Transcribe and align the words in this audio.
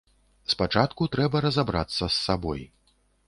Спачатку 0.53 1.07
трэба 1.17 1.43
разабрацца 1.45 1.99
з 2.07 2.11
сабой. 2.25 2.61